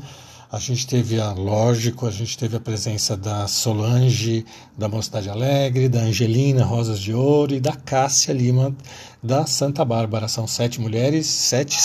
A 0.50 0.60
gente 0.60 0.88
teve, 0.88 1.20
a, 1.20 1.34
lógico, 1.34 2.06
a 2.06 2.12
gente 2.12 2.38
teve 2.38 2.56
a 2.56 2.60
presença 2.60 3.18
da 3.18 3.48
Solange, 3.48 4.46
da 4.78 4.88
Mocidade 4.88 5.30
Alegre, 5.30 5.90
da 5.90 6.00
Angelina 6.00 6.64
Rosas 6.64 7.02
de 7.02 7.14
Ouro 7.14 7.54
e 7.54 7.60
da 7.60 7.74
Cássia 7.74 8.32
Lima, 8.32 8.74
da 9.22 9.46
Santa 9.46 9.84
Bárbara. 9.84 10.30
São 10.30 10.48
sete 10.48 10.80
mulheres, 10.80 11.26
sete 11.26 11.78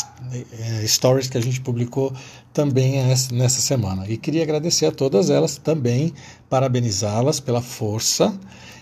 é, 0.52 0.86
stories 0.86 1.28
que 1.28 1.36
a 1.36 1.40
gente 1.40 1.60
publicou 1.60 2.14
também 2.52 3.02
nessa 3.32 3.60
semana. 3.60 4.08
E 4.08 4.16
queria 4.16 4.44
agradecer 4.44 4.86
a 4.86 4.92
todas 4.92 5.28
elas 5.28 5.56
também, 5.56 6.14
parabenizá-las 6.48 7.40
pela 7.40 7.60
força 7.60 8.32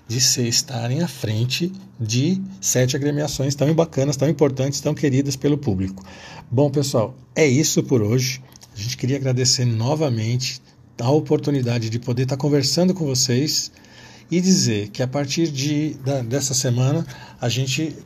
de 0.06 0.20
se 0.20 0.46
estarem 0.46 1.02
à 1.02 1.08
frente 1.08 1.72
de 1.98 2.38
sete 2.60 2.96
agremiações 2.96 3.54
tão 3.54 3.72
bacanas, 3.72 4.16
tão 4.16 4.28
importantes, 4.28 4.80
tão 4.80 4.92
queridas 4.92 5.36
pelo 5.36 5.56
público. 5.56 6.04
Bom, 6.50 6.68
pessoal, 6.68 7.14
é 7.34 7.46
isso 7.46 7.82
por 7.82 8.02
hoje. 8.02 8.42
A 8.74 8.80
gente 8.80 8.96
queria 8.96 9.16
agradecer 9.16 9.64
novamente 9.64 10.60
a 10.98 11.10
oportunidade 11.10 11.88
de 11.88 11.98
poder 11.98 12.24
estar 12.24 12.36
conversando 12.36 12.94
com 12.94 13.04
vocês 13.04 13.70
e 14.30 14.40
dizer 14.40 14.88
que 14.88 15.02
a 15.02 15.08
partir 15.08 15.50
de, 15.50 15.94
da, 16.04 16.22
dessa 16.22 16.54
semana 16.54 17.04
a 17.40 17.48
gente 17.48 17.96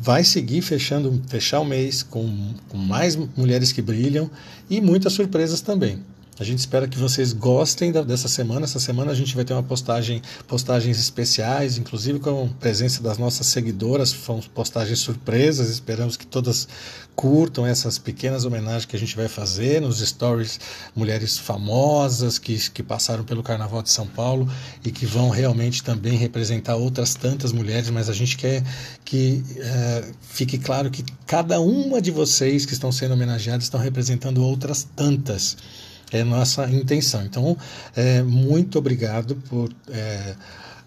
vai 0.00 0.22
seguir 0.22 0.62
fechando 0.62 1.20
fechar 1.26 1.60
o 1.60 1.64
mês 1.64 2.02
com, 2.02 2.54
com 2.68 2.76
mais 2.76 3.16
mulheres 3.36 3.72
que 3.72 3.82
brilham 3.82 4.30
e 4.70 4.80
muitas 4.80 5.12
surpresas 5.12 5.60
também. 5.60 6.00
A 6.38 6.42
gente 6.42 6.58
espera 6.58 6.88
que 6.88 6.98
vocês 6.98 7.32
gostem 7.32 7.92
da, 7.92 8.02
dessa 8.02 8.26
semana. 8.26 8.64
Essa 8.64 8.80
semana 8.80 9.12
a 9.12 9.14
gente 9.14 9.36
vai 9.36 9.44
ter 9.44 9.52
uma 9.52 9.62
postagem, 9.62 10.20
postagens 10.48 10.98
especiais, 10.98 11.78
inclusive 11.78 12.18
com 12.18 12.46
a 12.46 12.58
presença 12.58 13.00
das 13.00 13.18
nossas 13.18 13.46
seguidoras. 13.46 14.10
São 14.10 14.40
postagens 14.52 14.98
surpresas. 14.98 15.68
Esperamos 15.68 16.16
que 16.16 16.26
todas 16.26 16.66
curtam 17.14 17.64
essas 17.64 17.98
pequenas 17.98 18.44
homenagens 18.44 18.84
que 18.84 18.96
a 18.96 18.98
gente 18.98 19.14
vai 19.14 19.28
fazer 19.28 19.80
nos 19.80 20.00
stories. 20.00 20.58
Mulheres 20.94 21.38
famosas 21.38 22.36
que, 22.36 22.58
que 22.70 22.82
passaram 22.82 23.22
pelo 23.22 23.42
Carnaval 23.42 23.82
de 23.82 23.90
São 23.90 24.06
Paulo 24.06 24.50
e 24.84 24.90
que 24.90 25.06
vão 25.06 25.30
realmente 25.30 25.84
também 25.84 26.16
representar 26.16 26.74
outras 26.74 27.14
tantas 27.14 27.52
mulheres. 27.52 27.90
Mas 27.90 28.08
a 28.08 28.12
gente 28.12 28.36
quer 28.36 28.64
que 29.04 29.44
é, 29.56 30.04
fique 30.20 30.58
claro 30.58 30.90
que 30.90 31.04
cada 31.28 31.60
uma 31.60 32.02
de 32.02 32.10
vocês 32.10 32.66
que 32.66 32.72
estão 32.72 32.90
sendo 32.90 33.14
homenageadas 33.14 33.64
estão 33.64 33.78
representando 33.78 34.42
outras 34.42 34.82
tantas 34.96 35.56
é 36.18 36.24
nossa 36.24 36.70
intenção. 36.70 37.24
Então, 37.24 37.56
é, 37.94 38.22
muito 38.22 38.78
obrigado 38.78 39.36
por 39.48 39.70
é, 39.90 40.34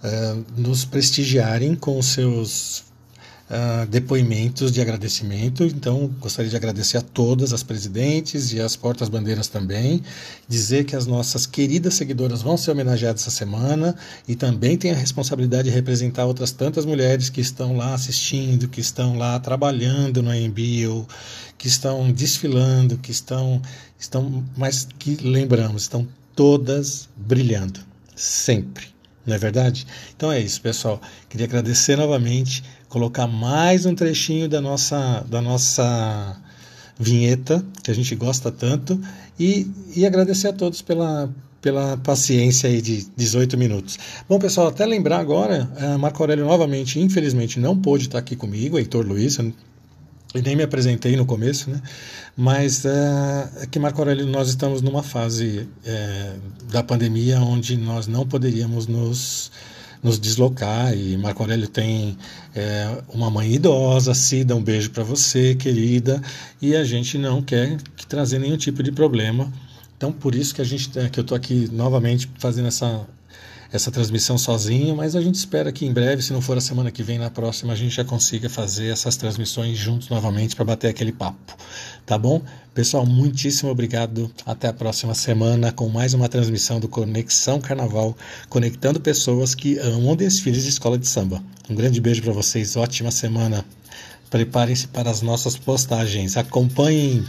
é, 0.03 0.35
nos 0.55 0.85
prestigiarem 0.85 1.75
com 1.75 2.01
seus 2.01 2.86
uh, 3.49 3.85
depoimentos 3.87 4.71
de 4.71 4.81
agradecimento. 4.81 5.63
Então, 5.63 6.07
gostaria 6.19 6.49
de 6.49 6.55
agradecer 6.55 6.97
a 6.97 7.01
todas 7.01 7.53
as 7.53 7.63
presidentes 7.63 8.51
e 8.51 8.59
as 8.59 8.75
portas-bandeiras 8.75 9.47
também. 9.47 10.01
Dizer 10.47 10.85
que 10.85 10.95
as 10.95 11.05
nossas 11.05 11.45
queridas 11.45 11.95
seguidoras 11.95 12.41
vão 12.41 12.57
ser 12.57 12.71
homenageadas 12.71 13.21
essa 13.21 13.31
semana 13.31 13.95
e 14.27 14.35
também 14.35 14.77
tem 14.77 14.91
a 14.91 14.95
responsabilidade 14.95 15.69
de 15.69 15.75
representar 15.75 16.25
outras 16.25 16.51
tantas 16.51 16.85
mulheres 16.85 17.29
que 17.29 17.41
estão 17.41 17.75
lá 17.75 17.93
assistindo, 17.93 18.67
que 18.67 18.81
estão 18.81 19.17
lá 19.17 19.39
trabalhando 19.39 20.21
no 20.21 20.29
AMBio, 20.29 21.07
que 21.57 21.67
estão 21.67 22.11
desfilando, 22.11 22.97
que 22.97 23.11
estão, 23.11 23.61
estão 23.99 24.43
mas 24.55 24.87
que 24.97 25.15
lembramos, 25.15 25.83
estão 25.83 26.07
todas 26.35 27.09
brilhando, 27.17 27.79
sempre. 28.15 28.85
Não 29.25 29.35
é 29.35 29.37
verdade? 29.37 29.85
Então 30.15 30.31
é 30.31 30.39
isso, 30.39 30.61
pessoal. 30.61 31.01
Queria 31.27 31.45
agradecer 31.45 31.97
novamente 31.97 32.63
colocar 32.89 33.27
mais 33.27 33.85
um 33.85 33.93
trechinho 33.93 34.47
da 34.47 34.61
nossa, 34.61 35.25
da 35.29 35.41
nossa 35.41 36.37
vinheta, 36.99 37.63
que 37.83 37.91
a 37.91 37.93
gente 37.93 38.15
gosta 38.15 38.51
tanto, 38.51 38.99
e, 39.39 39.69
e 39.95 40.05
agradecer 40.05 40.47
a 40.47 40.53
todos 40.53 40.81
pela, 40.81 41.29
pela 41.61 41.97
paciência 41.97 42.69
aí 42.69 42.81
de 42.81 43.07
18 43.15 43.57
minutos. 43.57 43.97
Bom, 44.27 44.39
pessoal, 44.39 44.67
até 44.67 44.85
lembrar 44.85 45.19
agora, 45.19 45.69
uh, 45.79 45.99
Marco 45.99 46.21
Aurélio 46.23 46.45
novamente, 46.45 46.99
infelizmente, 46.99 47.59
não 47.59 47.77
pôde 47.77 48.05
estar 48.05 48.19
aqui 48.19 48.35
comigo, 48.35 48.77
Heitor 48.77 49.05
Luiz, 49.05 49.37
eu 49.37 50.41
nem 50.43 50.55
me 50.55 50.63
apresentei 50.63 51.15
no 51.15 51.25
começo, 51.25 51.69
né? 51.69 51.81
Mas 52.35 52.83
uh, 52.83 53.61
é 53.61 53.67
que 53.69 53.79
Marco 53.79 53.99
Aurélio, 54.01 54.27
nós 54.27 54.49
estamos 54.49 54.81
numa 54.81 55.01
fase 55.01 55.67
uh, 55.85 56.71
da 56.71 56.83
pandemia 56.83 57.39
onde 57.39 57.77
nós 57.77 58.07
não 58.07 58.27
poderíamos 58.27 58.87
nos 58.87 59.51
nos 60.01 60.19
deslocar. 60.19 60.95
E 60.95 61.17
Marco 61.17 61.43
Aurélio 61.43 61.67
tem 61.67 62.17
é, 62.55 63.01
uma 63.09 63.29
mãe 63.29 63.53
idosa, 63.53 64.13
Cida, 64.13 64.55
um 64.55 64.61
beijo 64.61 64.91
para 64.91 65.03
você, 65.03 65.55
querida, 65.55 66.21
e 66.61 66.75
a 66.75 66.83
gente 66.83 67.17
não 67.17 67.41
quer 67.41 67.77
trazer 68.07 68.39
nenhum 68.39 68.57
tipo 68.57 68.81
de 68.81 68.91
problema. 68.91 69.51
Então, 69.95 70.11
por 70.11 70.35
isso 70.35 70.53
que 70.53 70.61
a 70.61 70.65
gente 70.65 70.89
que 70.89 71.19
eu 71.19 71.21
estou 71.21 71.35
aqui 71.35 71.69
novamente 71.71 72.29
fazendo 72.37 72.67
essa 72.67 73.07
essa 73.71 73.91
transmissão 73.91 74.37
sozinho, 74.37 74.95
mas 74.95 75.15
a 75.15 75.21
gente 75.21 75.35
espera 75.35 75.71
que 75.71 75.85
em 75.85 75.91
breve, 75.91 76.21
se 76.21 76.31
não 76.31 76.41
for 76.41 76.57
a 76.57 76.61
semana 76.61 76.89
que 76.89 77.03
vem, 77.03 77.17
na 77.17 77.29
próxima, 77.29 77.73
a 77.73 77.75
gente 77.75 77.95
já 77.95 78.03
consiga 78.03 78.49
fazer 78.49 78.87
essas 78.87 79.17
transmissões 79.17 79.77
juntos 79.77 80.09
novamente 80.09 80.55
para 80.55 80.63
bater 80.63 80.87
aquele 80.87 81.11
papo. 81.11 81.55
Tá 82.07 82.17
bom? 82.17 82.41
Pessoal, 82.73 83.05
muitíssimo 83.05 83.69
obrigado. 83.69 84.31
Até 84.45 84.69
a 84.69 84.73
próxima 84.73 85.13
semana 85.13 85.73
com 85.73 85.89
mais 85.89 86.13
uma 86.13 86.29
transmissão 86.29 86.79
do 86.79 86.87
Conexão 86.87 87.59
Carnaval, 87.59 88.15
conectando 88.47 88.97
pessoas 88.97 89.53
que 89.53 89.77
amam 89.79 90.15
desfiles 90.15 90.63
de 90.63 90.69
escola 90.69 90.97
de 90.97 91.05
samba. 91.05 91.43
Um 91.69 91.75
grande 91.75 91.99
beijo 91.99 92.21
para 92.21 92.31
vocês, 92.31 92.77
ótima 92.77 93.11
semana. 93.11 93.65
Preparem-se 94.29 94.87
para 94.87 95.09
as 95.09 95.21
nossas 95.21 95.57
postagens. 95.57 96.37
Acompanhem 96.37 97.25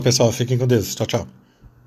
Pessoal. 0.00 0.32
Fiquem 0.32 0.58
com 0.58 0.66
Deus. 0.66 0.94
Tchau, 0.94 1.06
tchau. 1.06 1.28